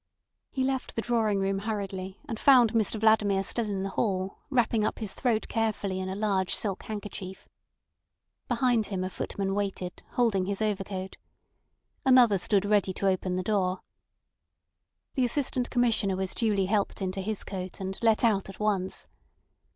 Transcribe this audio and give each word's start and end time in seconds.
He 0.49 0.63
left 0.63 0.95
the 0.95 1.01
drawing 1.03 1.37
room 1.37 1.59
hurriedly, 1.59 2.19
and 2.27 2.39
found 2.39 2.73
Mr 2.73 2.99
Vladimir 2.99 3.43
still 3.43 3.65
in 3.69 3.83
the 3.83 3.91
hall, 3.91 4.39
wrapping 4.49 4.83
up 4.83 4.97
his 4.97 5.13
throat 5.13 5.47
carefully 5.47 5.99
in 5.99 6.09
a 6.09 6.15
large 6.15 6.55
silk 6.55 6.81
handkerchief. 6.85 7.47
Behind 8.47 8.87
him 8.87 9.03
a 9.03 9.11
footman 9.11 9.53
waited, 9.53 10.01
holding 10.13 10.47
his 10.47 10.59
overcoat. 10.59 11.17
Another 12.03 12.39
stood 12.39 12.65
ready 12.65 12.93
to 12.93 13.07
open 13.07 13.35
the 13.35 13.43
door. 13.43 13.81
The 15.13 15.25
Assistant 15.25 15.69
Commissioner 15.69 16.15
was 16.15 16.33
duly 16.33 16.65
helped 16.65 16.99
into 17.03 17.21
his 17.21 17.43
coat, 17.43 17.79
and 17.79 17.99
let 18.01 18.23
out 18.23 18.49
at 18.49 18.59
once. 18.59 19.05